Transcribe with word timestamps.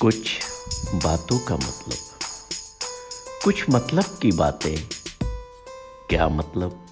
कुछ 0.00 0.38
बातों 0.94 1.38
का 1.38 1.54
मतलब। 1.54 1.96
कुछ 3.44 3.70
मतलब 3.70 4.04
की 4.22 4.32
बातें। 4.32 4.88
क्या 6.10 6.28
मतलब? 6.28 6.86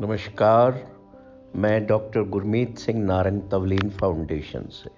नमस्कार, 0.00 0.88
मैं 1.56 1.86
डॉक्टर 1.86 2.22
गुरमीत 2.22 2.78
सिंह 2.78 3.04
नारंग 3.04 3.40
तवलीन 3.50 3.90
फाउंडेशन 3.90 4.68
से। 4.72 4.90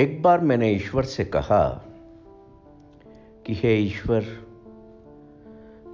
एक 0.00 0.22
बार 0.22 0.40
मैंने 0.40 0.72
ईश्वर 0.72 1.04
से 1.04 1.24
कहा 1.24 1.90
कि 3.46 3.54
हे 3.54 3.76
ईश्वर, 3.76 4.24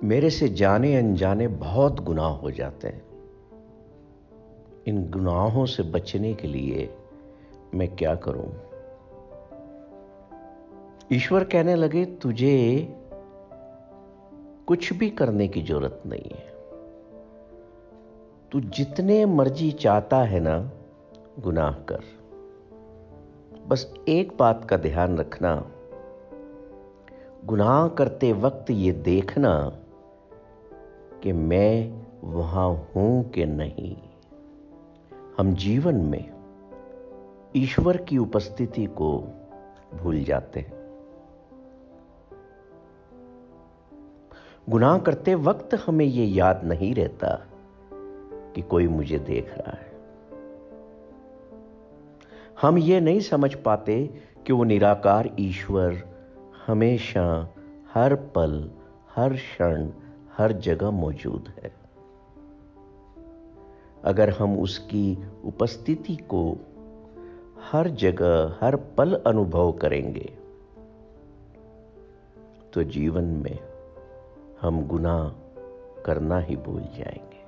मेरे 0.04 0.30
से 0.30 0.48
जाने 0.48 0.96
अनजाने 0.96 1.48
बहुत 1.48 2.00
गुनाह 2.00 2.28
हो 2.28 2.50
जाते 2.50 2.88
हैं। 2.88 3.02
इन 4.86 5.10
गुनाहों 5.10 5.66
से 5.66 5.82
बचने 5.82 6.34
के 6.34 6.48
लिए 6.48 6.95
मैं 7.74 7.96
क्या 7.96 8.14
करूँ? 8.14 8.52
ईश्वर 11.12 11.45
कहने 11.45 11.74
लगे, 11.74 12.04
तुझे 12.04 12.88
कुछ 14.66 14.92
भी 14.92 15.10
करने 15.10 15.48
की 15.48 15.62
ज़रूरत 15.62 16.02
नहीं 16.06 16.30
है। 16.30 16.51
तू 18.52 18.60
जितने 18.60 19.26
मर्ज़ी 19.26 19.70
चाहता 19.70 20.23
है 20.23 20.40
ना, 20.40 20.70
गुनाह 21.38 21.73
कर। 21.73 22.01
बस 23.68 23.95
एक 24.09 24.32
बात 24.38 24.65
का 24.65 24.76
ध्यान 24.76 25.18
रखना 25.18 25.73
गुनाह 27.45 27.88
करते 27.88 28.33
वक्त 28.33 28.71
ये 28.71 28.93
देखना 28.93 29.73
कि 31.23 31.33
मैं 31.33 32.02
वहाँ 32.24 32.69
हूँ 32.69 33.30
कि 33.30 33.46
नहीं। 33.46 33.96
हम 35.38 35.55
जीवन 35.55 35.95
में 35.95 36.30
ईश्वर 37.57 37.96
की 37.96 38.18
उपस्थिति 38.18 38.87
को 38.87 39.29
भूल 39.95 40.24
जाते 40.24 40.61
हैं। 40.61 40.73
गुनाह 44.68 44.99
करते 44.99 45.35
वक्त 45.35 45.74
हमें 45.74 46.07
यह 46.07 46.37
याद 46.37 46.65
नहीं 46.65 46.95
रहता 46.95 47.46
कि 48.55 48.63
कोई 48.63 48.88
मुझे 48.88 49.18
देख 49.18 49.55
रहा 49.59 49.73
है। 49.73 49.93
हम 52.63 52.79
ये 52.79 53.01
नहीं 53.01 53.21
समझ 53.21 53.55
पाते 53.55 54.15
कि 54.46 54.52
वो 54.52 54.65
निराकार 54.65 55.30
ईश्वर 55.38 56.09
हमेशा 56.66 57.54
हर 57.94 58.14
पल, 58.14 58.70
हर 59.16 59.34
क्षण, 59.34 59.90
हर 60.36 60.52
जगह 60.52 60.90
मौजूद 60.90 61.52
है। 61.64 61.72
अगर 64.04 64.30
हम 64.30 64.58
उसकी 64.58 65.19
उपस्थिति 65.44 66.16
को 66.16 66.56
हर 67.72 67.88
जगह, 67.88 68.56
हर 68.60 68.76
पल 68.76 69.14
अनुभव 69.26 69.72
करेंगे 69.72 70.32
तो 72.75 72.82
जीवन 72.82 73.25
में 73.25 73.58
हम 74.60 74.86
गुनाह 74.86 75.28
करना 76.03 76.38
ही 76.38 76.56
भूल 76.56 76.82
जाएँगे। 76.82 77.40